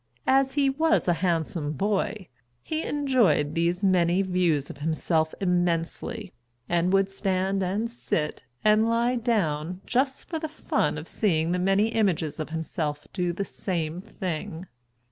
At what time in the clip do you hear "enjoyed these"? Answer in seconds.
2.81-3.83